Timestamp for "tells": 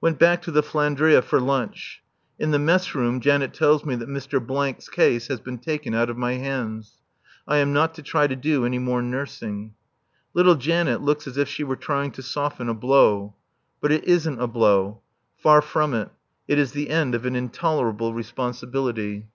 3.52-3.84